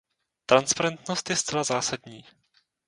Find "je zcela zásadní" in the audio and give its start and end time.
1.29-2.23